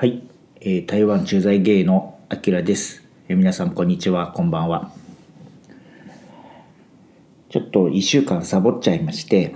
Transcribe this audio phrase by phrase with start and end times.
[0.00, 0.22] はい、
[0.62, 4.28] えー台湾駐在ゲイのあきらです、えー皆さんこんにちは。
[4.28, 4.92] こんばんは。
[7.50, 9.54] ちょっと1週間サボっちゃいまして、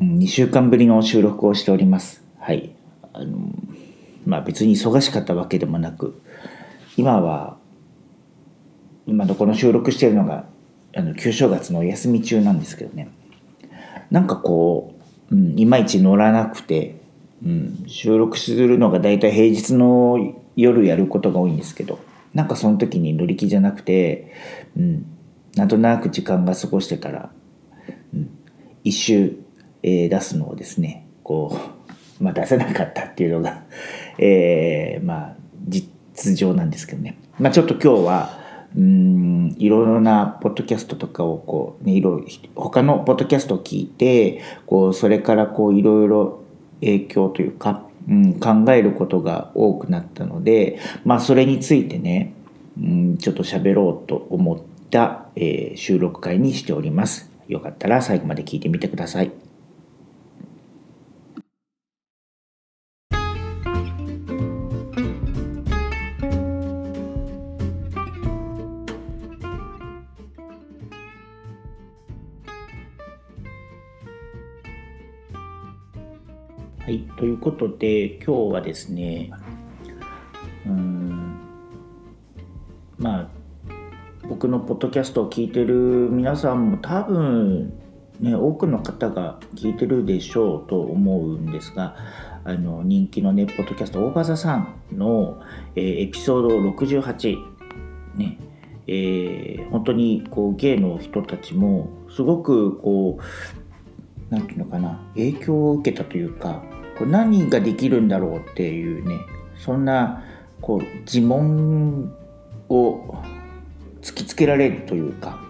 [0.00, 2.22] うん、2週間ぶりの収録をしております。
[2.38, 2.70] はい。
[3.12, 3.38] あの
[4.24, 6.22] まあ別に忙しかったわけでもなく
[6.96, 7.56] 今は
[9.08, 10.44] 今のこの収録しているのが
[10.94, 13.10] あの旧正月のお休み中なんですけどね。
[14.12, 14.94] なんかこ
[15.32, 17.01] う、うん、いまいち乗らなくて、
[17.44, 21.98] うん、収録するのが大体平日の夜やることが多いんですけど
[22.34, 24.32] なんかその時に乗り気じゃなくて、
[24.76, 25.06] うん、
[25.56, 27.30] なんとなく時間が過ごしてから、
[28.14, 28.30] うん、
[28.84, 29.36] 一周、
[29.82, 31.58] えー出すのをですねこ
[32.20, 33.64] う、まあ、出せなかったっていうのが、
[34.18, 35.36] えーまあ
[35.68, 38.38] 実情なんですけどね、まあ、ちょっと今日は
[38.76, 46.41] うんいろいろなポッドキャストとかをこう、ね、いろいろ他のポッドキャストを聞いてこうそれからこういろいろ
[46.82, 52.34] 影響というか、うん、考えることが多くなったので、まあ、それについてね、
[52.78, 54.58] うん、ちょっと喋ろうと思っ
[54.90, 57.30] た、えー収録会にしております。
[57.48, 59.26] よかったら最後まで聞いてみてください。
[59.26, 59.34] はい、
[78.24, 79.32] 今日はですね
[80.64, 81.40] うん
[82.96, 83.28] まあ
[84.28, 85.74] 僕のポッドキャストを聞いてる
[86.10, 87.74] 皆さんも多分
[88.20, 91.96] ね多くの方が聞いてるでしょうと思うんですが
[92.44, 95.42] あの人気のねポッドキャスト大場座さんの、
[95.74, 97.36] えーエピソード68
[98.14, 98.38] ね
[98.86, 106.62] えー本当にこうゲイの人たちもすごくこうなんていうのかな影響を受けたというか
[106.98, 109.20] こう何ができるんだろうっていうね
[109.58, 110.24] そんな
[110.60, 112.14] こう自問
[112.68, 113.14] を
[114.00, 115.40] 突きつけられるというか、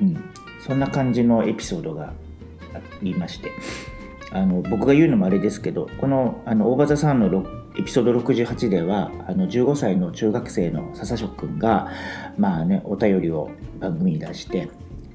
[0.00, 0.24] うん、
[0.66, 2.12] そんな感じのエピソードが
[2.74, 3.52] ありまして
[4.32, 7.46] あの僕が言うのもあれですけどこのあの大場座さんの
[7.78, 11.90] エピソード68ではあの15歳の中学生の笹翔くんが
[12.38, 13.50] まあねお便りを
[13.80, 14.68] 番組に出して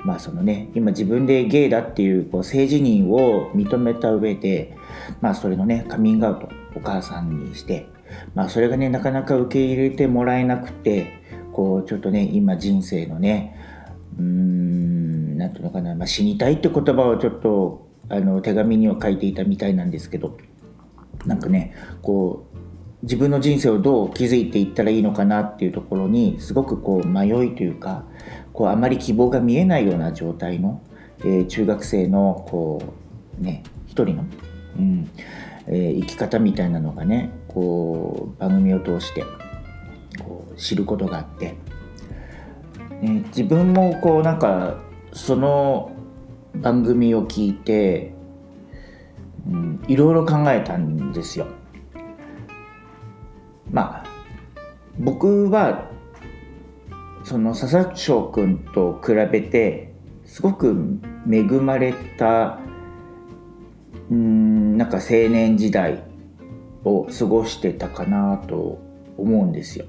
[0.06, 4.78] まあそのね今自分でゲイだっていうこう性自認を認めた上で
[5.20, 7.88] まあそれのねカミングアウトお母さんにして
[8.36, 13.58] まあそれがねなかなか受け入れてもらえなくてこうちょっとね今人生のね
[14.20, 20.38] うーんなんていうのかな、まあ、死にたいって言葉をちょっとあの手紙には書いていたみたいなんですけど
[21.26, 21.74] なんかね
[22.04, 22.56] こう
[23.02, 28.06] 自分の人生をどう築いていったらいいのかなっていうところにすごくこう迷いというか
[28.56, 30.82] こうあまり希望が見えないような状態の、
[31.20, 32.82] えー中学生のこ
[33.40, 34.26] うね一人の、
[34.80, 35.10] うん
[35.68, 39.24] えー生き方みたいなのがねこう番組を通して
[40.24, 41.56] こう知ることがあって、
[43.02, 44.78] ね、自分もこうなんか
[45.12, 45.92] その
[46.56, 48.14] 番組を聞いて、
[49.48, 51.48] うん、いろいろ考えたんですよ。
[53.70, 54.06] まあ
[54.98, 55.90] 僕は
[57.26, 59.92] その笹翔くんと比べて
[60.26, 62.60] すごく恵まれた
[64.12, 66.04] うんなんか青年時代
[66.84, 68.80] を過ごしてたかなと
[69.18, 69.86] 思うんですよ。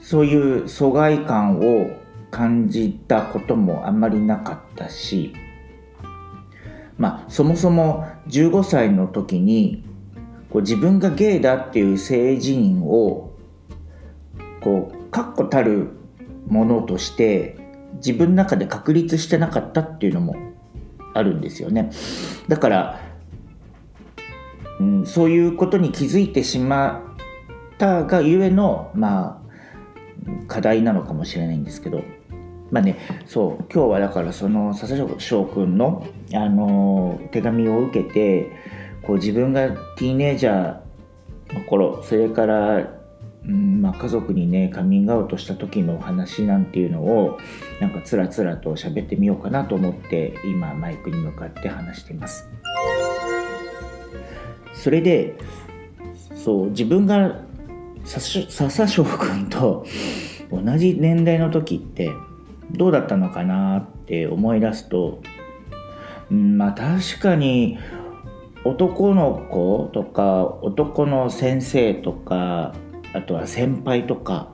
[0.00, 1.90] そういう疎外感を
[2.30, 5.34] 感じたこともあんまりなかったし
[6.96, 9.84] まあそもそも15歳の時に
[10.50, 13.34] こう自分がゲイだっていう性自認を
[14.60, 15.90] こう確固たる
[16.48, 17.56] ものとして
[17.98, 20.34] 自分の中で確立してなかったっていうのも
[21.14, 21.92] あるんですよね。
[22.48, 23.00] だから、
[24.80, 27.14] うん、そういうことに気づいてしま
[27.74, 29.40] ったがゆえのま
[30.26, 32.02] あ課題なのかもしれないんですけど。
[32.70, 38.50] まあねそう今日はだからその笹翔くんの、あの手紙を受けて
[39.06, 43.03] こう自分がティーネイジャーの頃それから、
[43.46, 47.38] うんまあ、家族にねカミングアウトした時のお話なんていうのを
[47.80, 52.48] なんかつらつらと喋ってみようかなと思って今マイクに向かって話しています。
[54.72, 55.34] それで
[56.34, 57.40] そう自分が
[58.04, 59.86] 笹笹翔くんと
[60.50, 62.10] 同じ年代の時って
[62.72, 65.22] どうだったのかなって思い出すと、
[66.30, 67.78] うん、まあ確かに
[68.64, 72.74] 男の子とか男の先生とか
[73.14, 74.52] あとは先輩とか、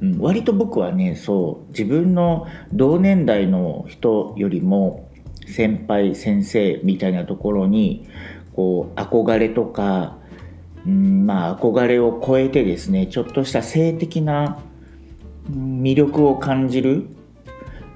[0.00, 5.10] うん、割と僕はねそう自分の同年代の人よりも
[5.46, 8.08] 先輩先生みたいなところに
[8.54, 10.16] こう憧れとか
[10.86, 14.60] うんまあ憧れを超えてですねちょっとした性的な
[15.50, 17.08] 魅力を感じる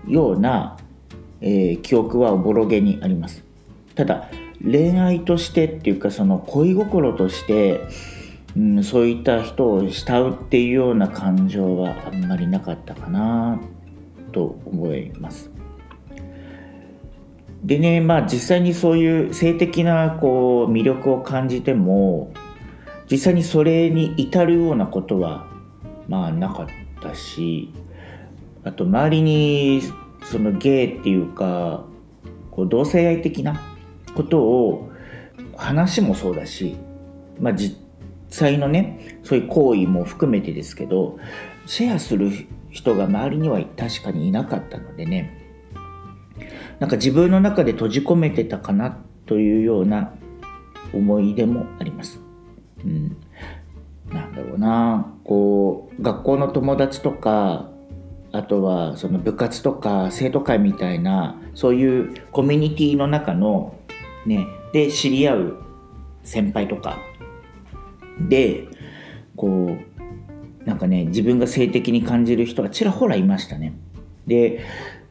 [0.06, 0.76] ような、
[1.40, 3.44] えー、記憶はおぼろげにあります。
[3.94, 4.28] ただ
[4.62, 7.80] 恋愛としてっていうかその恋心として、
[8.58, 13.60] うん、そういった人を慕うっていうような感情はあんまりなかったかな
[14.32, 15.50] と思います。
[17.62, 22.32] でねまあ実際にそういう性的なこう魅力を感じても
[23.10, 25.46] 実際にそれに至るようなことは
[26.08, 26.66] まあなかっ
[27.00, 27.72] たし
[28.64, 29.82] あと周りに
[30.24, 31.84] そのゲイっていうか
[32.50, 33.60] こう同性愛的な
[34.14, 34.90] ことを
[35.56, 36.76] 話もそうだし、
[37.40, 37.54] まあ、
[38.30, 41.18] 際のねそういう行為も含めてですけど
[41.66, 42.30] シェアする
[42.70, 45.46] 人が周りには確かにいなかったのでね
[46.78, 50.14] なんか自分の中で閉じ込めてたかなというような
[50.92, 52.20] 思い出もあります。
[52.84, 53.16] うん、
[54.10, 57.68] なんだろうなこう学校の友達とか
[58.30, 63.74] あとはその部活とか生徒会みたいなそういうコミュニティの中の
[64.26, 65.62] ねで知り合う
[66.22, 66.98] 先輩とか
[68.20, 68.68] で
[69.36, 69.76] こ
[70.64, 73.74] うなんかね自分が性的に感じる人がちらほらいましたね。
[74.26, 74.64] で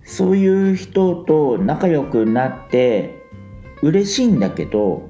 [0.04, 3.15] そういう人と仲良くなって
[3.81, 5.09] 嬉しいんだけど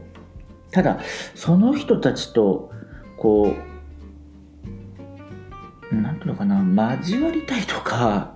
[0.72, 1.00] ただ
[1.36, 2.72] その人たちと
[3.18, 3.54] こ
[5.92, 8.34] うなんていうのかな交わりたいとか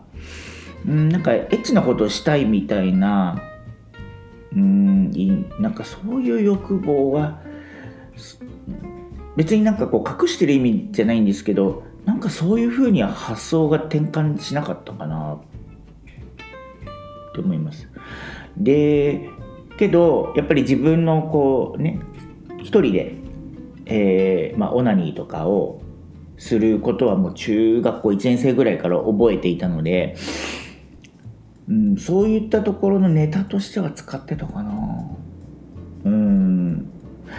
[0.86, 3.42] なんかエッチなことをしたいみたいな
[4.56, 7.42] うんなんかそういう欲望は
[9.36, 15.40] 別になんかこう隠してる意味じゃないんですけどなんかそういうふうには発想が転換しなかったかな。
[17.34, 17.88] と思います。
[18.58, 19.30] で
[19.78, 22.00] けどやっぱり自分のこうね
[22.58, 23.16] 一人で、
[23.86, 25.82] えー、まあ、オナニーとかを
[26.38, 30.16] することはもう中学校1年生ぐらいから覚えていたので
[31.72, 34.72] うん、そういったところのネタとしては使ってたかな。
[36.04, 36.92] うん。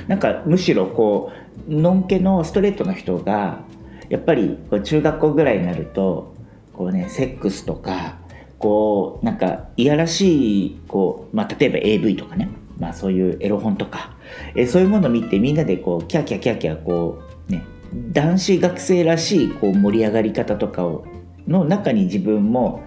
[0.08, 3.64] なんかむしろこうのんけのストレートの人が
[4.08, 6.34] やっぱりこう中学校ぐらいになると
[6.72, 8.18] こうねセックスとか
[8.58, 12.48] こうなんかいやらしいこう、まあ、例えば AV とかね、
[12.78, 14.16] まあ、そういうエロ本とか
[14.54, 17.64] えそういうものを見てみんなでこうキャキャキャキャこうね
[18.12, 21.06] 男子学生らしいこう盛り上がり方とかを
[21.46, 22.82] の中に自分も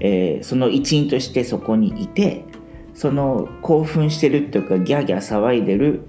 [0.00, 2.44] えー、その一員としてそこにいて
[2.94, 6.02] その興奮してるっていうかギャーギャー騒いでる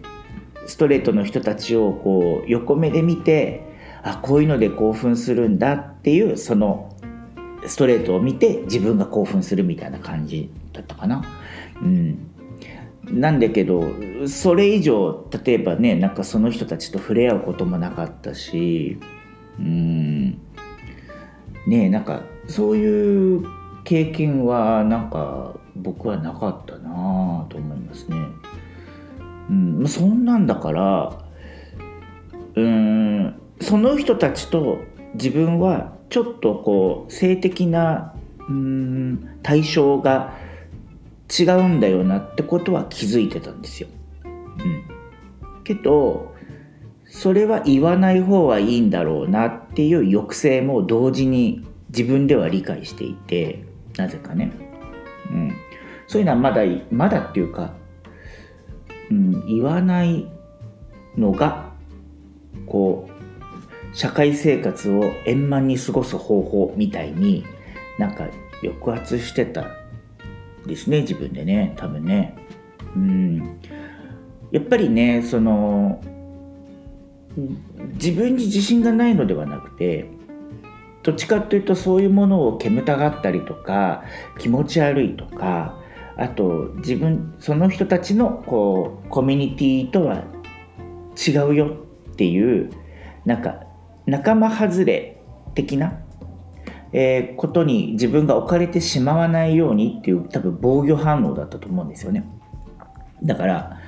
[0.69, 3.63] ストレートの人たちをこう横目で見て
[4.03, 6.95] あこういうので興奮するんだっていうその
[7.65, 11.23] ストレートを見て自分が興奮するみたいな感じだったかな。
[11.81, 12.19] うん、
[13.09, 13.83] なんだけど
[14.27, 18.99] それ以上例えばねなんかその人たちと触れ合うこともなかったし
[19.57, 20.39] うん
[21.65, 23.43] ねなんかそういう
[23.85, 28.17] 経験はなんか僕はなかったなと思いますね。
[29.49, 29.53] う
[29.83, 31.25] ん、そんなんだから
[32.55, 34.79] うんその人たちと
[35.15, 38.13] 自分はちょっとこう性的な
[38.47, 40.35] うん対象が
[41.39, 43.89] 違うんだよなってことは気づいてたんですよ。
[44.25, 46.33] うん、けど
[47.05, 53.63] それは言わない方がいいんだろうなっていう抑制も同時に自分では理解していて
[53.97, 54.51] なぜかね。
[55.31, 55.53] うん。
[56.07, 57.73] そういうのはまだ、まだっていうか、
[59.11, 60.27] うん、言わない
[61.17, 61.71] のが、
[62.65, 67.43] こう、社会生活を円満に過ごす方法みたいに
[67.97, 68.27] なんか
[68.61, 69.65] 抑圧してた
[70.65, 72.35] ですね、自分でね、多分ね。
[72.95, 73.59] うん。
[74.51, 76.01] やっぱりね、その、
[77.93, 80.09] 自分に自信がないのではなくて、
[81.01, 84.03] どっちかっていうとそういうものを煙たがったりとか
[84.37, 85.78] 気持ち悪いとか
[86.19, 90.25] あと自分その人たちのこうコミュニティとは
[91.15, 91.77] 違うよ
[92.11, 92.69] っていう
[93.25, 93.63] なんか
[94.05, 95.21] 仲間外れ
[95.55, 95.93] 的な、
[96.91, 102.25] えー、ことに自分が置かれてしまわないようにっていう多分防御反応だったと思うんですよね。
[103.23, 103.79] だから、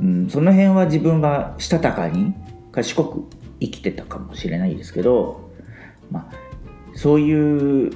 [0.00, 2.34] うん、その辺は自分はしたたかに
[2.72, 3.24] 賢く
[3.60, 5.50] 生きてたかもしれないですけど
[6.10, 6.34] まあ
[6.94, 7.92] そういう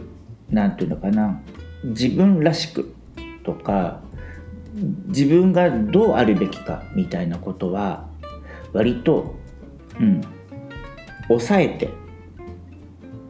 [0.50, 1.40] 何て言うのかな
[1.84, 2.94] 自分らしく
[3.48, 4.02] とか
[5.06, 8.06] 自分がどうあるべきかみたいなことは
[8.74, 9.36] 割と
[9.98, 10.20] うん
[11.28, 11.90] 抑えて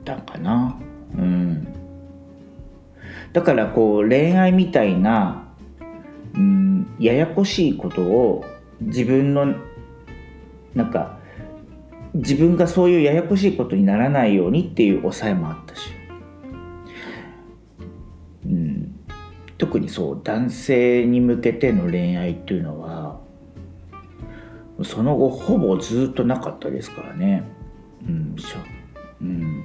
[0.05, 0.77] たかな。
[1.17, 1.69] うん。
[3.33, 5.49] だからこう恋愛みたいな、
[6.35, 8.45] うん、ややこしいことを
[8.81, 9.55] 自分の
[10.75, 11.19] なんか
[12.15, 15.91] 自分がそういうややこしいことにならないようにっていう抑えもあったし、
[19.69, 23.21] 特にそう男性に向けての恋愛っていうのは
[24.83, 27.45] その後ほぼずっとなかったですからね、
[28.07, 28.35] うん
[29.21, 29.25] う。
[29.25, 29.65] ん、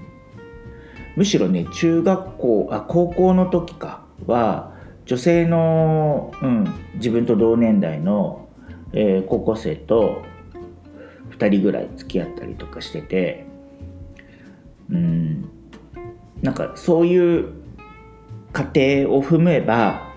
[1.16, 4.74] むしろね中学校あ高校の時かは
[5.06, 8.50] 女性の、うん、自分と同年代の、
[8.92, 10.26] えー、高校生と
[11.38, 13.46] 2人ぐらい付き合ったりとかしてて
[14.90, 15.50] うん。
[16.42, 17.63] なんかそういう
[18.54, 20.14] 過程を踏めば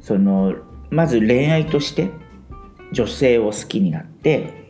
[0.00, 0.54] その
[0.90, 2.10] まず恋愛として
[2.92, 4.60] 女性を好きになって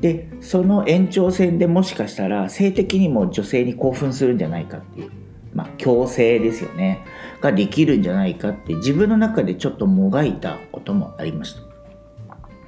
[0.00, 5.10] でその延長線でもしかしたら性的にも女性に興奮するんじゃないかっていう
[5.54, 7.04] まあ強制ですよね。
[7.40, 11.62] ができるんじゃないかって自分の中でちょっともがいたこともありました。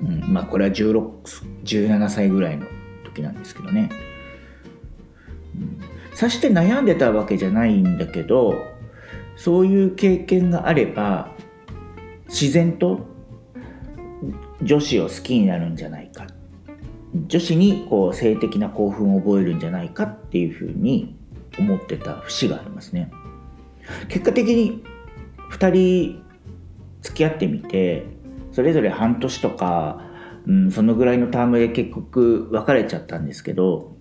[0.03, 2.67] うん、まあこれは1617歳ぐらいの
[3.05, 3.91] 時なんですけどね、
[5.55, 8.55] うん、さして悩んでたわけじゃないんだけど
[9.41, 11.31] そういう経験があれば
[12.29, 13.07] 自然と
[14.61, 16.27] 女子を好きになるんじゃないか。
[17.27, 21.17] 女子にこう性的な興奮を覚えるんじゃないかっていうふうに
[21.59, 23.11] 思ってた節がありますね。
[24.09, 24.85] 結果的に
[25.53, 26.23] 2人
[27.01, 28.05] 付き合ってみて
[28.53, 30.03] それぞれ半年とか、
[30.47, 33.97] うん、そのぐらいのタームで結局別れちゃったんですけど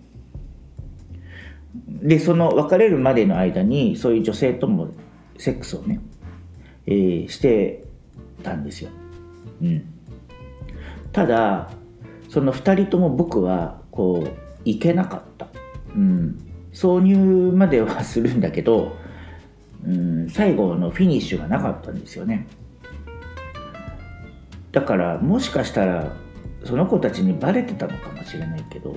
[1.87, 4.89] でその別れるまでの間にそういう女性とも
[5.39, 5.99] セックスをね、
[6.85, 7.85] えー、して
[8.43, 8.91] たんですよ。
[9.61, 9.83] うん、
[11.11, 11.71] ただ
[12.29, 14.29] その2人とも僕はこう
[14.65, 15.47] 行けなかった、
[15.95, 16.39] うん、
[16.73, 18.95] 挿入まではするんだけど、
[19.85, 22.47] うん、最後のフィニッシュがなかったんですよね。
[24.71, 26.13] だからもしかしたら
[26.63, 28.95] その子たちにバレてたのかもしれないけど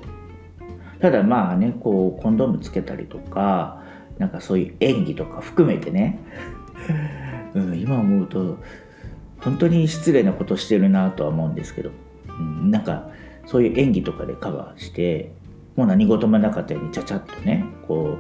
[1.01, 3.83] ただまあねこうコンドームつけたりとか
[4.19, 6.19] なんかそういう演技とか含めてね、
[7.55, 8.59] うん、今思うと
[9.41, 11.91] 本当に失礼なことしてるなとは思うんですけど、
[12.29, 13.09] うん、なんか
[13.47, 15.33] そういう演技とかでカバーして
[15.77, 18.19] もう何事もなかったようにちゃちゃっとねこ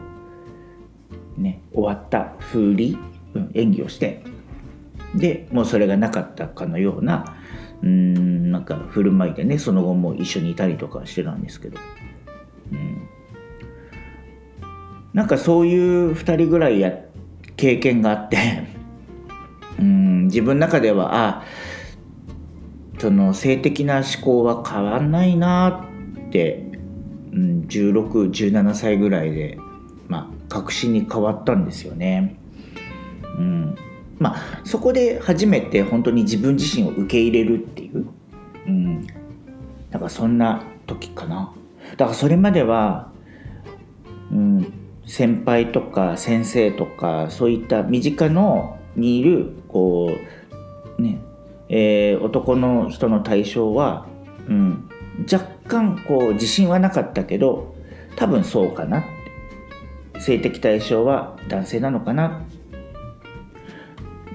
[1.39, 2.99] うね終わった風り、
[3.35, 4.23] うん、演技をして。
[5.15, 7.37] でもうそれがなかったかのような
[7.83, 11.79] うんなんか振る舞いでねその後も一緒にいたりとかしてたんですけど、
[12.73, 13.09] うん、
[15.13, 16.93] なんかそういう2人ぐらいや
[17.57, 18.39] 経験があって
[19.79, 21.45] うん自分の中ではあ
[22.99, 25.89] その性的な思考は変わんないな
[26.29, 26.65] って、
[27.33, 29.59] うん、1617歳ぐらいで、
[30.09, 32.37] まあ、確信に変わったんですよね。
[33.39, 33.75] うん
[34.19, 38.07] まあ、そこで初めて本当に自分自身を受け入れるっていう、
[38.69, 39.05] うん、
[39.91, 41.53] だからそんな時かな
[41.97, 43.12] だからそれまでは、
[45.13, 50.11] 先輩とか先生とかそういった身近のにいるこ
[50.99, 51.21] うね
[51.69, 54.07] えー、男の人の対象は、
[54.49, 54.89] うん、
[55.31, 57.75] 若干こう自信はなかったけど
[58.17, 59.05] 多分そうかな
[60.19, 62.43] 性的対象は男性なのかな。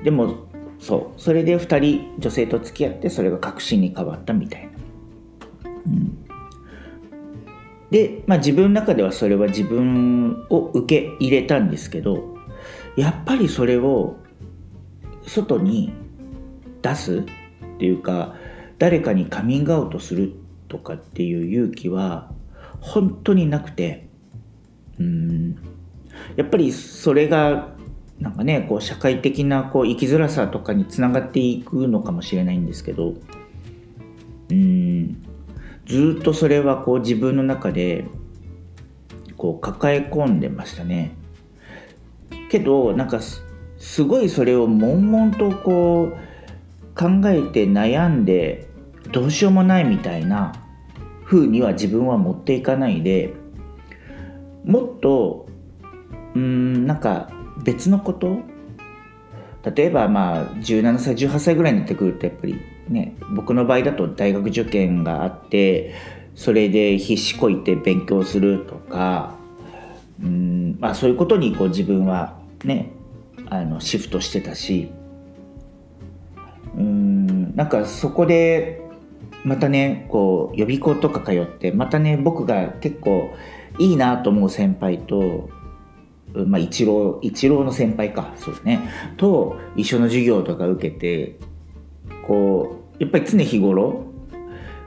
[0.03, 0.47] でも
[0.79, 1.19] そう。
[1.19, 4.69] それで2人女性と付き合ってそれが確信に変わったみたいな、
[5.87, 6.26] うん、
[7.91, 12.37] で、まあ、自分の中ではそれは自分を受け入れたんですけど
[12.95, 14.17] やっぱりそれを
[15.25, 15.93] 外に
[16.81, 17.23] 出すっ
[17.79, 18.35] ていうか
[18.79, 20.33] 誰かにカミングアウトする
[20.67, 22.31] とかっていう勇気は
[22.79, 24.07] 本当になくて
[24.99, 25.55] うん。
[26.35, 27.75] やっぱりそれが
[28.19, 33.13] なんかねこう社会的なこう生きづらさとかにつながっていくのかもしれないんですけど
[34.49, 35.26] うん。
[35.87, 38.05] ずっとそれはこう自分の中で
[39.37, 41.15] こう抱え込んでましたね。
[42.49, 43.19] けどなんか
[43.77, 46.17] すごいそれを悶々とこう
[46.99, 48.67] 考えて悩んで
[49.11, 50.53] どうしようもないみたいな
[51.25, 53.33] 風には自分は持っていかないで
[54.65, 55.47] もっと
[56.35, 57.29] うんなんか
[57.63, 58.39] 別のこと？
[59.75, 65.93] 例えばまあ17歳18歳ぐらいになってくるとやっぱりね僕の場合だと大学受験があって
[66.35, 69.35] それで必死こいて勉強するとか
[70.21, 72.91] うんまあそういうことにこう自分はね
[73.49, 74.91] あのシフトしてたし
[76.77, 78.81] うんなんかそこで
[79.43, 83.33] またねこう予備校とか通ってまたね僕が結構
[83.79, 85.49] いいなと思う先輩と
[86.45, 91.39] まあ、一郎一郎の先輩かそうですねと一緒の授業とか受けて
[92.27, 94.05] こうやっぱり常日頃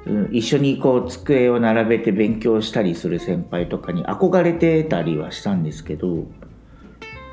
[0.06, 6.26] うん一緒にこう机を並べて勉強したりする先輩とかに憧れてたりはしたんですけど、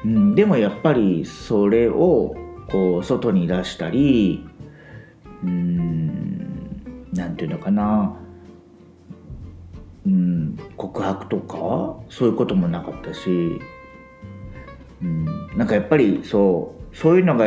[0.06, 2.36] うん、でもやっぱりそれを
[2.70, 4.46] こう外に出したり
[5.44, 8.18] うんなんていうのかな
[10.06, 11.58] うん告白とか
[12.10, 13.62] そういうこともなかったし、
[15.02, 15.26] うん、
[15.58, 17.46] なんかやっぱりそうそういうのが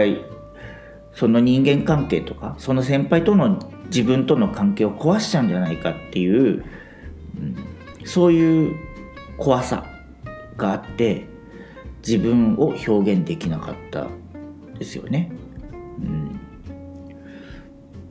[1.14, 6.64] その人間関係とかその先輩との自分との関係を壊しちゃうんじゃないかっていう、
[7.36, 7.56] うん、
[8.04, 8.76] そういう
[9.36, 9.84] 怖さ
[10.56, 11.26] があって
[12.06, 14.06] 自分を表現できなかった
[14.78, 15.30] ですよね。
[15.98, 16.40] うん、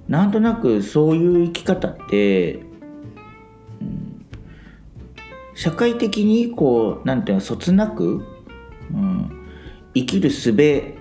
[0.08, 2.56] なんとなくそういう生き方って、
[3.82, 4.26] うん、
[5.56, 8.24] 社会的にこうなんていうのそつなく、
[8.94, 9.39] うん、
[10.00, 10.54] 生きる術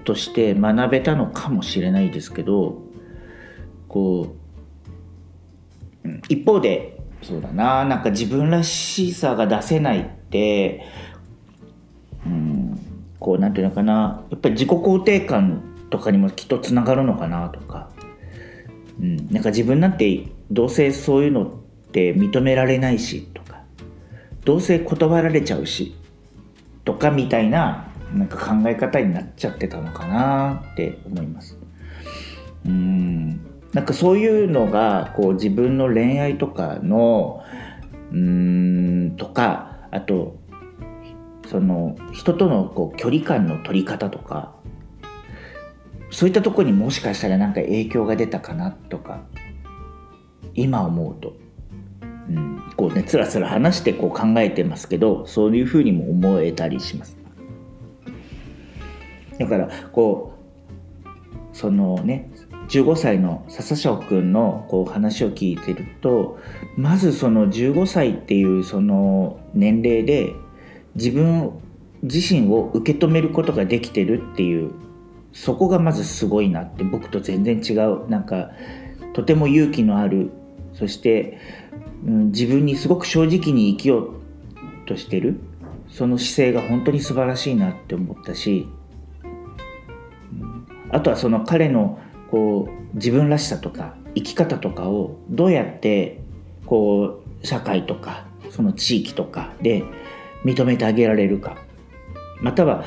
[0.04, 2.82] として学べたのかもしれないですけど
[3.88, 4.34] こ
[6.04, 10.84] う一方でそうだななんか自分らしさが出せないって
[12.26, 12.80] うん
[13.20, 17.90] こうなんていうのかなやっぱり自己肯定感とかにもきっとつながるのかなとか、
[19.00, 21.50] うん、なんか自分なんてどうせそういうのっ
[21.92, 23.62] て認められないしとか
[24.44, 25.94] どうせ断られちゃうし
[26.84, 31.58] とかみたいななんか考え方になっちゃってたのかなって思います。
[32.66, 33.40] うん
[33.72, 37.42] なんかそういうのがこう自分の恋愛とかの
[38.12, 40.38] うーんとかあと
[41.46, 44.54] その人とのこう距離感の取り方とか
[46.10, 49.22] そういったところにもしかしたらなんか影響が出たかなとか
[50.54, 51.34] 今思うと、
[52.30, 57.17] うん、こうねつらつら話してこう考えてますけどそういうふうにも思えたりします。
[59.38, 62.30] だからこうそのね
[62.68, 66.38] 15歳の笹翔くんのこう話を聞いてると
[66.76, 70.34] まずその15歳っていうその年齢で
[70.94, 71.52] 自分
[72.02, 74.72] 自身を受け止めることができてるっていう
[75.32, 78.50] そこがまずすごいなって僕と全然違うなんか
[79.14, 80.30] とても勇気のある
[80.74, 81.38] そして、
[82.06, 84.10] うん、自分にすごく正直に生きよう
[84.86, 85.40] としてる
[85.90, 88.68] その姿勢が本当に素晴らしいなって思ったし、
[90.90, 91.98] あとはその彼の
[92.30, 96.20] こう自分らしさとか生き方とかをどうやって
[96.66, 99.84] こう社会とかその地域とかで
[100.44, 101.56] 認めてあげられるか。
[102.40, 102.84] または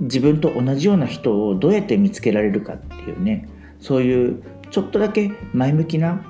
[0.00, 3.48] 自分と同じような人をどうやって見つけられるかっていうね。
[3.80, 6.24] そういうちょっとだけ前向きな、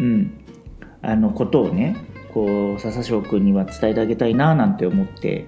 [0.00, 0.44] うん、
[1.02, 1.96] あのことをね
[2.32, 5.46] こう笹翔くんには伝えてあげたいななんて思って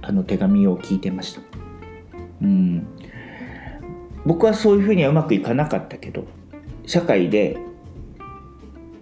[0.00, 1.40] あの手紙を聞いてました。
[2.42, 2.86] うん。
[4.24, 6.24] 僕はそういうふうにはうまくいかなかったけど
[6.86, 7.56] 社会で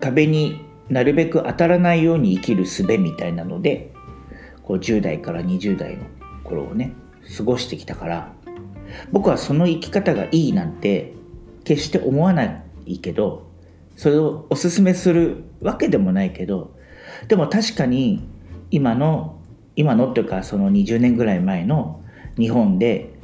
[0.00, 3.92] 壁になるべく当たらないように生きる術みたいなので
[4.62, 6.04] こう10代から20代の
[6.42, 6.94] 頃をね
[7.36, 8.32] 過ごしてきたから
[9.12, 11.14] 僕はその生き方がいいなんて
[11.64, 13.48] 決して思わないけど
[13.96, 16.74] それをおすすめするわけでもないけど
[17.28, 18.26] でも確かに
[18.70, 19.38] 今の
[19.76, 22.02] 今のっていうかその20年ぐらい前の
[22.36, 23.19] 日本で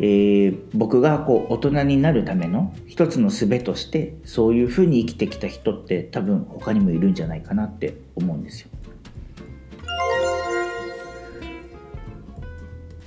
[0.00, 8.70] えー僕がこう大人になるための一つの術としてそういうふうに生きてきた人って多分他にもいるんじゃないかなって思うんですよ。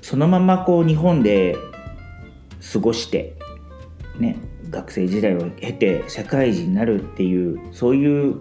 [0.02, 1.58] そのままこう日本で
[2.72, 3.36] 過ごして、
[4.20, 4.38] ね、
[4.70, 8.36] 学生時代を経て社会人になるっていうそういう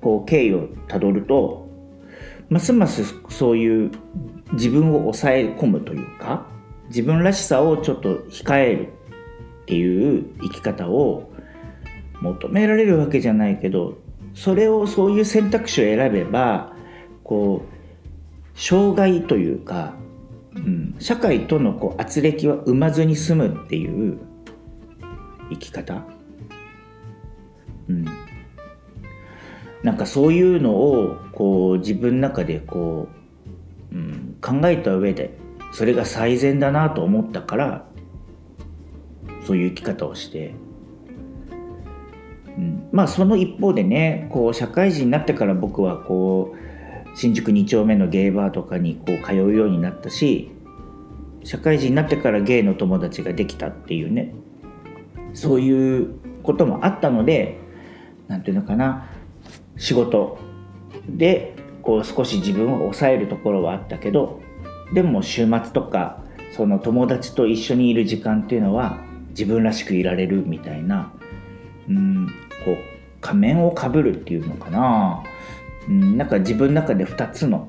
[0.00, 1.68] こう経緯をたどると
[2.48, 3.90] ますますそういう
[4.52, 6.46] 自分を抑え込むというか
[6.90, 8.88] 自分らしさをちょっと控える
[9.62, 11.32] っていう生き方を
[12.20, 13.96] 求められるわけじゃないけど
[14.34, 16.74] それをそういう選択肢を選べば
[17.22, 19.94] こう障害というか、
[20.54, 24.18] うん、社会とのこう圧力は生まずに済むっていう
[25.50, 26.04] 生き方、
[27.88, 28.04] うん、
[29.84, 33.08] なんかそういうのをこう自分の中でこ
[33.92, 35.39] う、うん、考えた上で
[35.72, 37.86] それが最善だなと思ったから
[39.46, 40.54] そういう生き方をして、
[42.56, 50.50] うん、まあその一方でねこう社会人になってから僕はこう新宿2丁目のゲイバーとかにこう通うようになったし
[51.42, 54.34] 社会人になってからゲイの友達ができたっていうね
[55.34, 57.58] そういうこともあったので
[58.28, 59.08] なんていうのかな
[59.76, 60.38] 仕事
[61.08, 64.40] でこう少し自分を抑えるところはあったけど
[64.92, 66.22] でも週末とか
[66.56, 68.98] その友達と一緒にいる時間っていうのは
[69.30, 71.12] 自分らしくいられるみたいな、
[71.88, 72.26] うん、
[72.64, 72.76] こう
[73.20, 75.22] 仮面をかぶるっていうのかな、
[75.88, 77.68] うん、なんか自分の中で2つの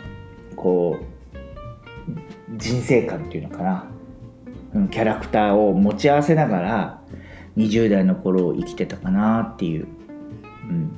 [0.56, 3.86] こう人生観っていうのかな、
[4.74, 7.02] うん、キャラクターを持ち合わせながら
[7.58, 9.88] 20代の頃を生きてたかなっていう、
[10.70, 10.92] うん、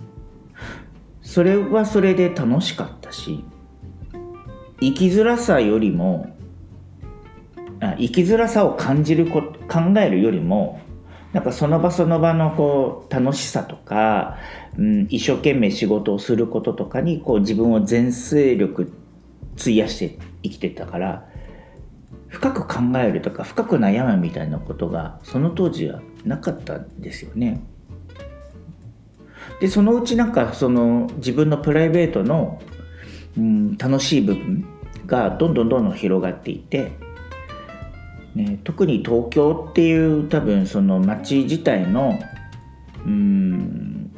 [1.22, 3.44] それはそれで楽しかったし
[4.84, 6.36] 生きづらさよりも
[7.98, 10.82] 生きづらさを感じるこ考えるよりも
[11.32, 14.38] なんかその場その場のこう楽しさとか、
[14.78, 18.92] うん、一生懸命仕事をすることとかにこう自分を全勢力
[19.60, 21.28] 費やして生きてたから
[22.28, 27.62] 深く考えるとか深く悩むみたいなことがその当時はなかったんですよね。
[29.60, 32.62] でそのうちなんかその自分のプライベートの、
[33.38, 34.66] うん、楽しい部分
[35.06, 36.92] がどんどんどんどん広がっていて
[38.36, 42.20] ね、特に東京っていう多分その街自体の
[43.06, 44.12] うん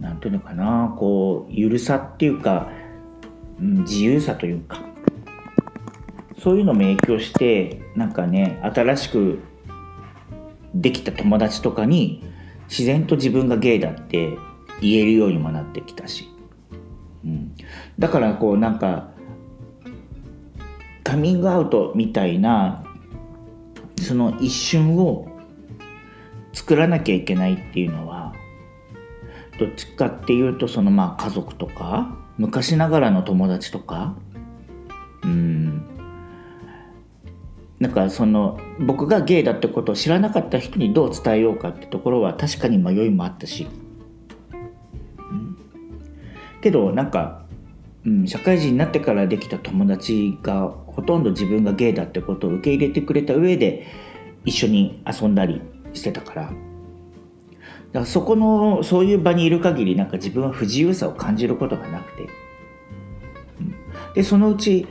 [0.00, 2.70] なんていうのかなこうゆるさっていうか、
[3.60, 4.80] うん、自由さというか
[6.42, 9.38] そういうのも影響してなんかね新しく
[10.74, 12.24] できた友達とかに
[12.68, 14.30] 自然と自分がゲイだって
[14.80, 16.28] 言えるようにもなってきたし、
[17.24, 17.54] うん、
[17.96, 19.11] だからこうなんか
[21.04, 22.84] カミングアウトみたいな
[24.00, 25.28] その一瞬を
[26.52, 28.34] 作らなきゃいけないっていうのは
[29.58, 34.14] どっちかっていうとそのまあ家族とか昔ながらの友達とか
[35.22, 35.88] うん。
[37.82, 43.66] なんかその僕がゲイだってことを知らなかった人にどう伝えようかってところは確かに迷いもあったし、
[44.52, 45.58] うん、
[46.60, 47.44] けどなんか、
[48.04, 53.86] うん、社会人になってからできた友達がほとんど自分がゲイだってことを受け入れてくれた上で
[54.44, 55.62] 一緒に遊んだり
[55.92, 56.42] してたから。
[56.42, 56.54] だか
[58.00, 62.22] らそこのそういう場にいる限りなんか自分は不自由さを感じることがなくて、
[63.60, 63.74] うん、
[64.14, 64.86] でそのうち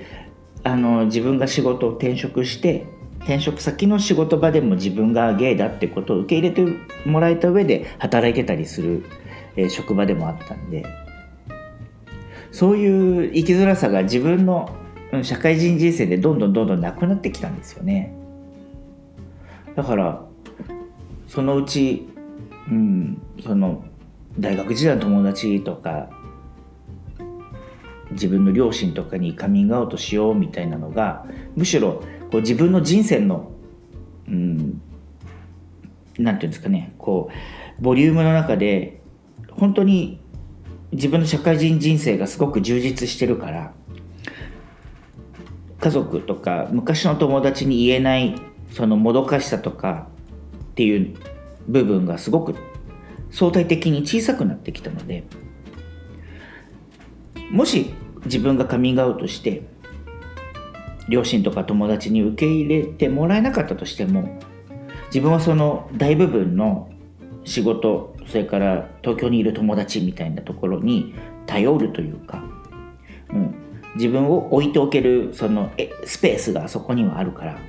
[0.63, 2.85] あの自分が仕事を転職して
[3.21, 6.63] 転職先の仕事場でも自分がゲイだってことを受け入れて
[7.09, 9.03] もらえた上で働いてたりする、
[9.55, 10.85] えー、職場でもあったんで。
[12.51, 14.75] そういう生きづらさが自分の
[15.23, 18.13] 社会人人生でどんどんどんどんなくなってきたんですよね。
[19.75, 20.25] だから
[21.27, 22.07] そのうち、
[22.69, 23.85] うん、その
[24.37, 26.09] 大学時代の友達とか
[28.11, 33.51] 自分の両親とかにカミングアウトしようみたいなのがむしろこう自分の人生の、
[34.27, 34.81] うん、
[36.17, 37.29] なんていうんですかねこ
[37.79, 39.01] うボリュームの中で
[39.51, 40.20] 本当に
[40.91, 43.73] 自分の社会人人生がすごく充実してるから
[45.79, 48.35] 家族とか昔の友達に言えない
[48.71, 50.07] そのもどかしさとか
[50.71, 51.15] っていう
[51.67, 52.55] 部分がすごく
[53.31, 55.23] 相対的に小さくなってきたので
[57.49, 57.93] もし
[58.25, 59.63] 自分がカミングアウトして
[61.09, 64.39] 両親とか友達に受け入れてもらえなかったとしても
[65.07, 66.90] 自分はその大部分の
[67.43, 71.13] 仕事それから東京にいる友達みたいなところに
[71.45, 72.43] 頼るというか、
[73.33, 73.55] うん、
[73.95, 77.59] 自分を置いておけるそのえスペースがそこにはあるから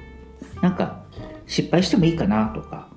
[0.61, 1.03] なんか
[1.47, 2.89] 失敗してもいいかなとか、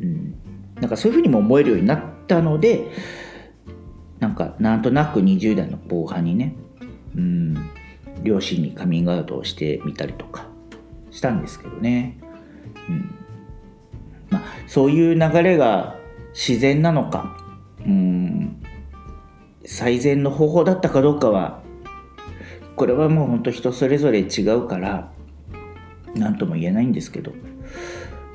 [0.00, 0.34] うん、
[0.76, 2.90] なんかそういうふうにも思えるようになったので
[4.18, 6.54] なんかなんとなく20代の後半にね、
[7.16, 7.70] うん、
[8.22, 10.46] 両親にカミングアウトをしてみたりとか
[11.10, 12.18] したんですけどね、
[12.88, 13.19] うん。
[14.30, 15.96] まあ、そういう流れが
[16.32, 17.36] 自然なのか、
[17.84, 18.62] うん、
[19.64, 21.60] 最善の方法だったかどうかは
[22.76, 25.12] これはもうほんと人それぞれ違うから
[26.14, 27.32] 何とも言えないんですけど。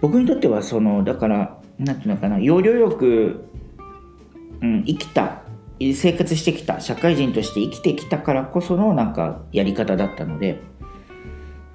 [0.01, 3.45] 僕にとってはそのだから何て言うのかな要領よく、
[4.61, 5.41] うん、生きた
[5.79, 10.61] 生活してきた社会人として生きてきたからこそのなんかやり方だったので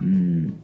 [0.00, 0.62] うん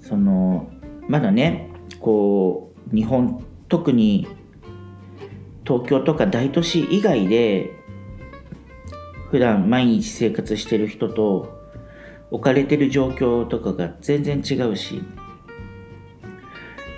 [0.00, 0.70] その
[1.08, 4.26] まだねこう日本特に
[5.66, 7.70] 東京とか大都市以外で
[9.30, 11.58] 普段毎日生活してる人と
[12.30, 15.02] 置かれてる状況とかが全然違うし、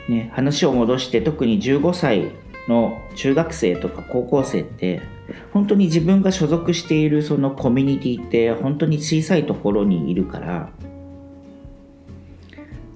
[0.09, 2.33] ね、話を戻して特に15歳
[2.69, 5.03] の中学生とか高校生って
[5.53, 10.71] 本当に自分が所属しているそのコミュニティって本当に小さいところにいるから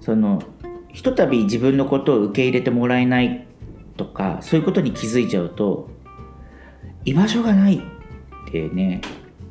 [0.00, 0.42] その
[0.98, 3.46] ひとたび自分のことを受け入れてもらえない
[3.96, 5.88] とかそういうことに気づいちゃうと
[7.04, 9.00] 居場所がないってね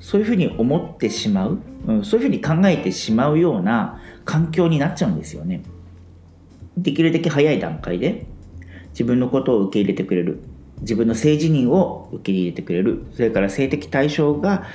[0.01, 5.62] そういうふうに思ってしまう、うん、そういうふうに考えてしまうような環境になっちゃうんですよね。
[6.77, 8.25] できるだけ早い段階で
[8.89, 10.41] 自分のことを受け入れてくれる
[10.81, 14.65] 自分の性自認を受け入れてくれるそれから性的対象が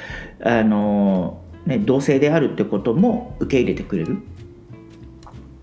[0.43, 4.17] あの、ね、同性であるってことも受け入れてくれる、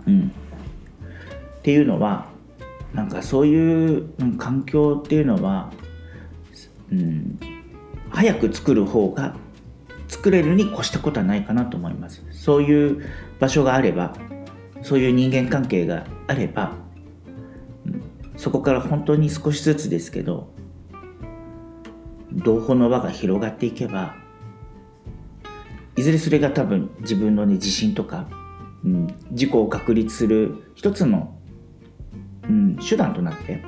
[0.05, 0.31] うん、
[1.69, 2.25] っていうのは
[2.95, 5.71] なんかそういう、環境っていうのは、
[6.91, 7.39] うん、
[8.09, 9.35] 早く作る方が
[10.07, 12.25] 作れるに越したことはないかなと思います。
[12.31, 13.05] そういう
[13.39, 14.15] 場所があれば
[14.81, 16.73] そういう人間関係があれば、
[17.85, 18.01] うん、
[18.35, 20.51] そこから本当に少しずつですけど
[22.31, 24.15] 同胞の輪が広がっていけば
[25.95, 28.27] いずれそれが多分自分のね自信とか、
[28.83, 31.38] うん、自己を確立する一つの、
[32.49, 33.61] うん、手段となって。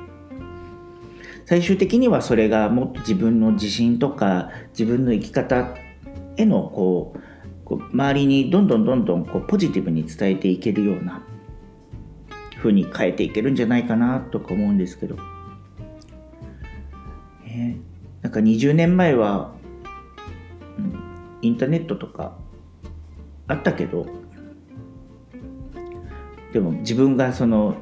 [1.44, 5.74] 最終的にはそれがもっと自分の自信とか自分の生き方
[6.36, 7.20] へのこう
[7.64, 11.22] こう周りにどんどんどんどんこうポジティブに伝えていけるような
[12.58, 15.16] 風に変えていけるんじゃないかなとか思うんですけど、
[17.46, 17.76] えー、
[18.22, 19.52] なんか20年前は、
[20.78, 22.36] うん、インターネットとか
[23.48, 24.06] あったけど
[26.52, 27.76] でも自分がその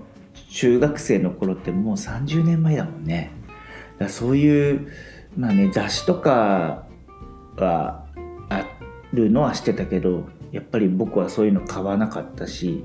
[0.51, 3.31] 中学生の頃ってもう30年前だもんね
[3.99, 4.93] だそういう
[5.37, 6.87] まあね雑誌とか
[7.57, 8.05] は
[8.49, 8.67] あ
[9.13, 12.85] るのはしてたけどやっぱり僕はそういうの買わなかったし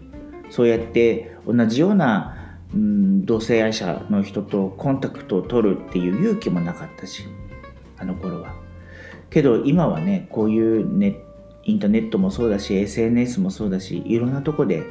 [0.50, 7.24] そうやって同じような、うん、同性愛者の人とコンタクトを取るっていう勇気もなかったし
[7.98, 8.54] あの頃は。
[9.32, 11.18] けど今はねこういうネ
[11.64, 14.84] インターネットもそうだし SNS もそうだしいろんなとこで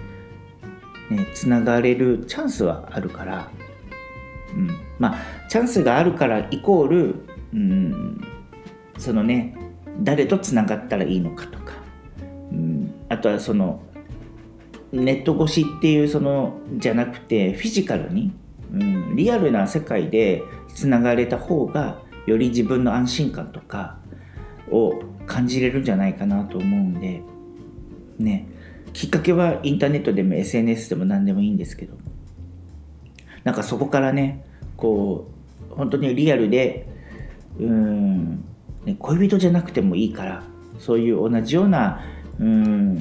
[1.14, 3.50] ねつながれるチャンスはあるから、
[4.54, 7.14] うん、まあチャンスがあるからイコール、
[7.52, 8.20] うん、
[8.98, 9.56] そのね
[10.00, 11.74] 誰とつながったらいいのかとか、
[12.50, 13.80] うん、あとはその
[14.92, 18.32] ネット越しっていうそのじゃなくてフィジカルに、
[18.72, 20.42] うん、リアルな世界で
[20.74, 23.98] つながれた方がより自分の安心感とか
[24.70, 27.22] を感じれるんじゃないかなと思うんで
[28.18, 28.48] ね。
[28.94, 31.94] きっかけはインターネットでも SNS でも何でもいいんですけど。
[33.42, 34.42] なんかそこからね
[34.78, 35.30] こ
[35.70, 36.88] う本当にリアルで
[37.58, 38.44] うん
[38.84, 40.42] ね、恋人じゃなくてもいいから
[40.78, 42.04] そういう同じような
[42.38, 42.96] うん、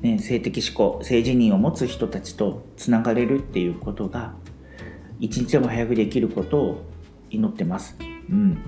[0.00, 4.34] ね、性的思考性自認を持つ人たちとつながれるっていうことが
[5.18, 6.84] 一日でも早くできることを
[7.30, 7.96] 祈ってます。
[8.30, 8.58] うん、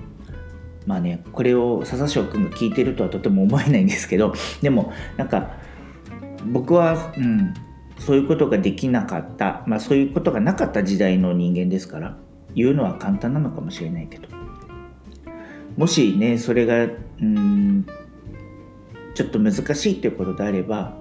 [0.85, 4.33] まあねこれを笹生君が聞いてるとはとても思えないんですけど。
[4.61, 5.62] でもなんか
[6.45, 7.53] 僕は、うん、
[7.99, 12.17] そういうことができなかった、まあ、そういうことがなかった時代の人間ですから
[12.55, 14.27] 言うのは簡単なのかもしれないけど。
[15.77, 16.87] もしねそれが
[17.21, 17.85] うん
[19.15, 20.97] ちょっと難しいっていうことであれば、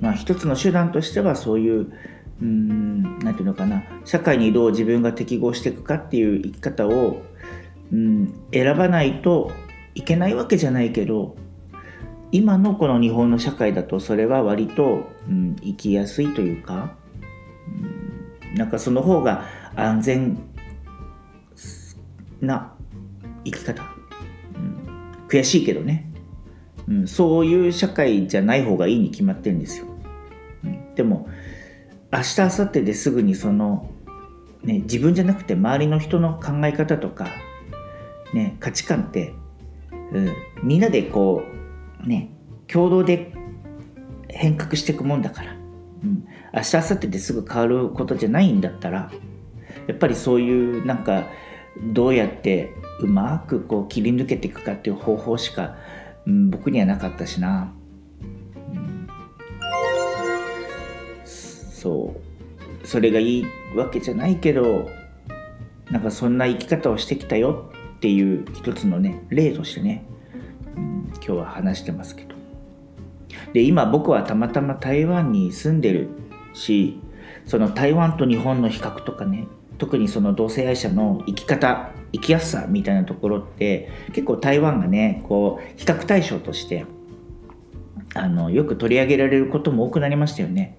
[0.00, 1.92] まあ、一つの手段としてはそういう
[2.40, 7.22] うんなんていうのかな社会にどう自分が適合していくかっていう生き方を
[7.92, 9.50] うん選ばないと
[9.94, 11.36] いけないわけじゃないけど
[12.30, 16.94] 今のこの日本の社会だとそれは割と、うん、生きやすいというか、
[18.50, 20.38] うん、なんかその方が安全
[22.40, 22.74] な
[23.44, 23.98] 生き方。
[25.28, 26.10] 悔しいけどね、
[26.88, 29.86] うん、そういう社会じゃない方がいいに決まってるんですよ、
[30.64, 31.28] うん、でも
[32.10, 33.90] 明日明後日ですぐにその、
[34.62, 37.28] ね、自分じゃなくて周りの人の考え方とか、
[38.32, 39.34] ね、価値観って、
[40.12, 41.57] うん、みんなでこう
[42.04, 42.30] ね
[42.66, 43.32] 共同で
[44.28, 45.54] 変革していくもんだから、う
[46.06, 49.10] ん、明日明後日ですぐ変わることじゃないんだったら
[49.86, 51.26] やっぱりそういうなんか
[51.92, 55.76] どうやってうまくこう切り抜けていくかっていう方法しか、
[56.26, 57.72] うん、僕にはなかったしな、
[58.72, 59.08] うん、
[61.24, 62.28] そう。
[62.86, 64.88] それがいいわけじゃないけど
[65.90, 70.06] なんかそんな生き方をしてきたよっていう一つのね例としてね、
[71.14, 72.34] 今日は話してますけど
[73.52, 76.08] で今僕はたまたま台湾に住んでる
[76.54, 77.00] し
[77.46, 79.46] その台湾と日本の比較とかね
[79.78, 86.84] 特にその同性愛者の生き方生きやすさみたいなところって結構台湾がねこう比較対象として
[88.14, 90.76] あのよく取り上げられることも多くなりましたよね。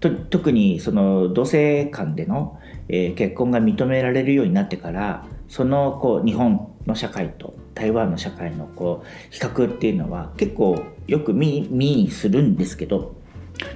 [0.00, 13.14] と特にその同性間での、えー、結婚が認められるようになってからそのこう日本の社会と台湾の社会のこう比較っていうのは結構よく見にするんですけど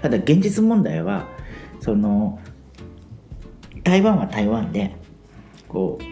[0.03, 1.29] ただ現実問題は
[1.81, 2.41] その
[3.85, 4.97] 台湾は台湾で
[5.69, 6.09] こうや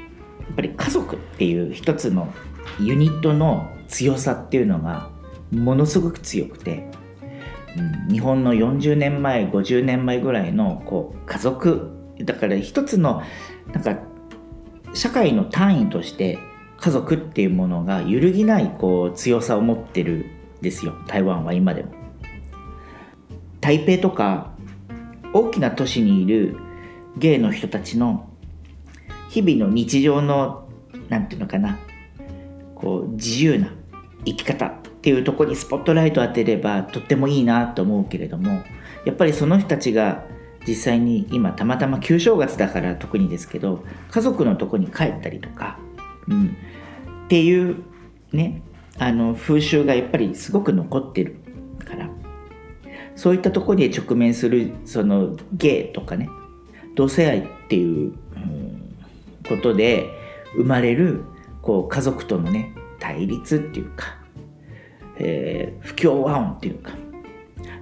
[0.52, 2.32] っぱり家族っていう一つの
[2.78, 5.10] ユニットの強さっていうのが
[5.50, 6.88] ものすごく強くて、
[7.76, 13.22] うん、日本の40年前50年前ぐらいのこう家族だから一つの
[13.72, 13.98] なんか
[14.94, 16.38] 社会の単位として
[16.80, 20.26] 家族っていうものが揺るぎないこう強さを持ってる
[20.60, 21.92] んですよ台湾は今でも。
[23.60, 24.52] 台北とか
[25.34, 26.56] 大きな都市にいる
[27.18, 28.30] ゲイの人たちの
[29.28, 30.66] 日々の日常の
[31.08, 31.78] 何て言うのかな
[32.74, 33.70] こう自由な
[34.24, 38.62] 生き方っていうとこにスポットライト当てればとってもいいなと思うけれども
[39.04, 40.24] やっぱりその人たちが
[40.66, 45.78] 実際に今たまたま旧正月だから特にですけど家族のとこに帰ったりとか、
[46.30, 46.56] うん、
[47.26, 47.76] っていう
[48.32, 48.62] ね
[48.98, 51.36] あの風習がやっぱりすごく残ってる
[51.84, 52.08] から。
[53.20, 56.30] そういったところに直面するそのゲイとかね
[56.94, 58.96] 同性愛っていう、うん、
[59.46, 60.06] ことで
[60.54, 61.24] 生まれる
[61.60, 64.16] こう家族とのね対立っていうか、
[65.18, 66.92] えー、不協和音っていうか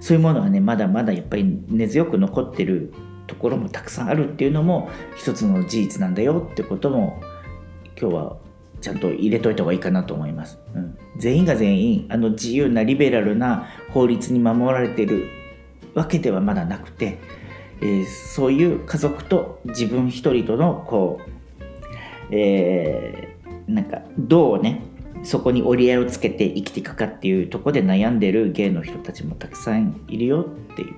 [0.01, 2.93] そういうものがねまだまだやっぱり根強く残ってる
[3.27, 7.21] ところもたくさんあるっていうのも一つの事実なんだよってことも
[7.99, 8.37] 今日は
[8.81, 10.59] ちゃんと入れといた方がいいかなと思います。
[10.73, 15.27] うん、全員が全員あの自由なリベラルな法律に守られている
[15.93, 17.19] わけではまだなくて、
[17.81, 24.81] えー、そういう家族と自分一人とのこう、えー、なんかどうね
[25.23, 30.95] そこに折り合いをつけて生きていくかっていうとこで悩んでる芸の人たちもたくさんいるよっていう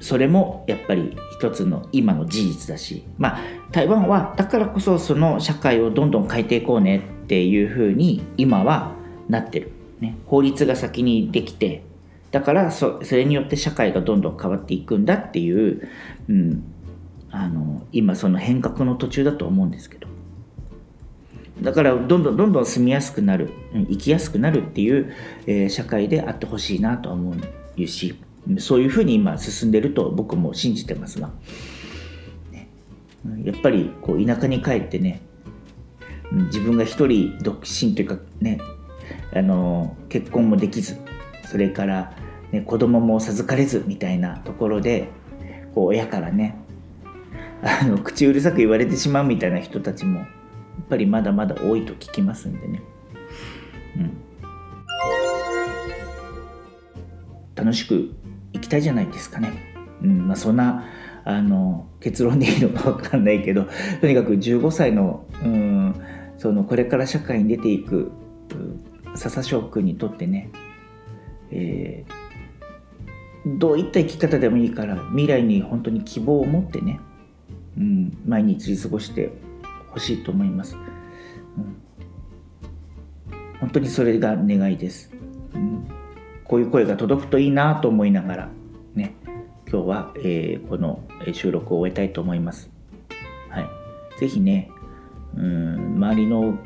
[0.00, 3.40] それもやっぱり一つの今の事実だしまあ
[3.72, 8.94] 台湾はだからこそその社会をどんどん変えていこうねっていうふうに今は
[9.28, 11.82] なってる、ね、法律が先にできて
[12.30, 15.88] だからそれによって社会がどんどん変わっていくんだっていう、
[16.28, 16.62] うん、
[17.30, 20.08] あの今その変革の途中だと思うんですけど。
[21.62, 23.50] だからどんどんどんどん住みやすくなる
[23.90, 25.12] 生きやすくなるっていう、
[25.48, 27.34] えー、社会であってほしいなと思
[27.76, 28.14] うし。
[28.58, 31.30] そういうふうに今進んでると僕も信じてますが、
[33.44, 35.20] やっぱりこう田舎に帰ってね
[36.32, 38.58] 自分が一人独身というかね
[39.34, 40.98] あの結婚もできず
[41.50, 42.14] それから、
[42.52, 45.08] ね、子供も授かれずみたいなところで
[45.74, 46.56] こう親からね
[47.62, 50.28] あの口うるさく言われてしまうみたいな人たちもやっ
[50.88, 52.82] ぱりまだまだ多いと聞きますんでね。
[53.96, 54.16] うん。
[57.54, 58.14] 楽しく
[58.52, 59.52] 行きたいじゃないですかね。
[60.02, 60.84] うんまあ、そんな
[61.24, 63.66] あの結論でいいのか分かんないけど
[64.00, 65.94] とにかく15歳のうん
[66.38, 68.10] そのこれから社会に出ていく
[69.14, 70.50] 笹翔くんにとってね、
[71.50, 77.00] えー、どういった生き方でもいいから未来に本当に希望を持ってね、
[77.76, 79.30] うん、毎日過ごして
[79.90, 80.78] ほしいと思います、う
[81.60, 81.76] ん、
[83.60, 85.12] 本当にそれが願いです、
[85.54, 85.97] うん。
[86.48, 88.48] こういう声が届くといいなと思いながら
[88.94, 89.14] ね
[89.70, 92.70] 今日は、えー、この収録を終えたいと思います。
[93.50, 93.68] はい、
[94.18, 94.70] ぜひね
[95.36, 96.58] うん周りの、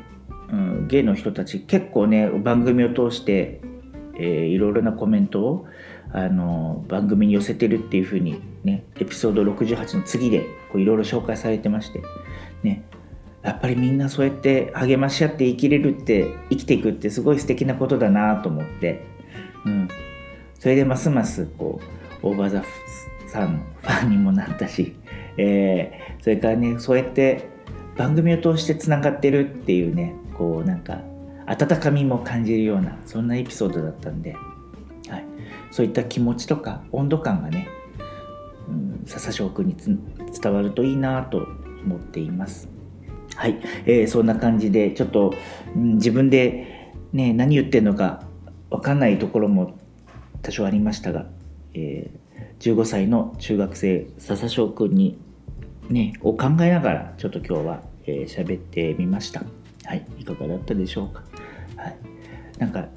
[0.51, 3.61] うん、ゲイの人たち結構ね番組を通して、
[4.15, 5.67] えー、いろいろなコメントを
[6.13, 10.41] あの番組に寄せてるっていう風にねエピソード68の次で
[10.71, 12.01] こういろいろ紹介されてまして
[12.61, 12.85] ね
[13.41, 19.12] やっぱりみんなそうやって励まし合って生きれるって生きていくってすごい素敵なことだなと思って
[19.65, 19.87] うん、
[20.59, 21.79] それでますますこ
[22.23, 22.63] うオーバーザ
[23.27, 24.95] さんのファンにもなったし、
[25.37, 27.49] えー、それからねそうやって
[27.97, 31.01] 番組を通してつながってるっていうねこうなんか
[31.45, 34.35] 温かみも感じるようなそんなエピソードだったんで、
[35.09, 35.25] はい、
[35.71, 37.67] そういった気持ちとか温度感がね、
[38.69, 41.45] うん、笹翔くんに伝わるといいなと
[41.85, 42.69] 思っています。
[43.35, 45.33] はい、えー、そんな感じでちょっと、
[45.75, 48.23] うん、自分でね何言ってんのか
[48.73, 49.77] 分かんないところも
[50.41, 51.27] 多少ありましたが、
[51.75, 55.19] えー、15歳の中学生笹翔くんに
[55.89, 59.43] ねを考えながらちょっと今日は喋、えー、ってみました。
[59.85, 61.23] はいいかがだったでしょうか。
[61.77, 61.97] はい。
[62.57, 62.87] なんか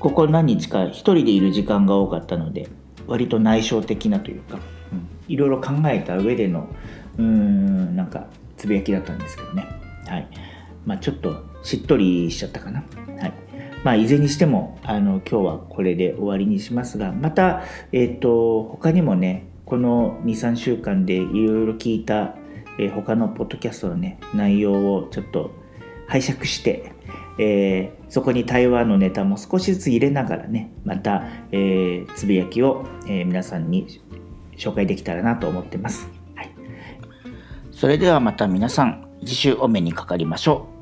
[0.00, 2.70] ここ何日か一人でいる時間が多かったので
[3.06, 4.58] 割と内省的なというか、
[4.90, 6.66] うん、いろいろ考えた上での
[7.18, 9.66] うーんなんかつぶやきだったんですけどね。
[10.06, 10.28] はい。
[10.86, 12.82] まあちょっとしっとりしちゃったかな。
[13.20, 13.45] はい。
[13.84, 17.62] まあ、いずれにしてもあの今日はこれで終わりにしますがまた、
[17.92, 22.34] えっ、ー、と他にもねこの23週間でいろいろ聞いた、
[22.78, 25.50] えー、他のポッドキャストのね内容をちょっと
[26.08, 26.92] 拝借して、
[27.38, 34.00] えー、そこに台湾のネタも少しずつ入れながらねまた、えー、つぶやきを、えー、皆さんに
[34.56, 36.08] 紹介できたらなと思ってます。
[36.34, 36.50] はい、
[37.72, 40.75] それではまた皆さん次週お目にかかりましょう。